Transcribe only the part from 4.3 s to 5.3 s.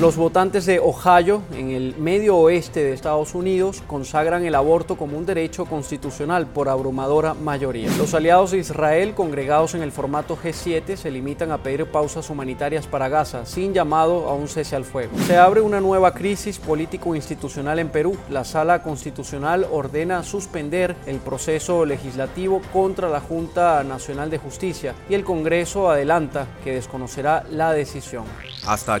el aborto como un